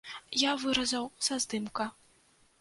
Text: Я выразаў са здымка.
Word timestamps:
Я 0.43 0.53
выразаў 0.63 1.05
са 1.27 1.39
здымка. 1.45 1.89